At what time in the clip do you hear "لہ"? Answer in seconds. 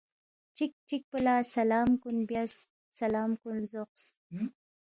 1.25-1.35